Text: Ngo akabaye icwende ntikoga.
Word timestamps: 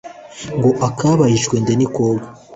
Ngo 0.55 0.69
akabaye 0.87 1.33
icwende 1.35 1.71
ntikoga. 1.75 2.25